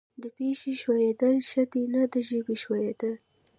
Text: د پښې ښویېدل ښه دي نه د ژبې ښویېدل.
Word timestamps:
د 0.21 0.23
پښې 0.35 0.71
ښویېدل 0.81 1.35
ښه 1.49 1.63
دي 1.71 1.83
نه 1.93 2.01
د 2.13 2.15
ژبې 2.29 2.55
ښویېدل. 2.63 3.13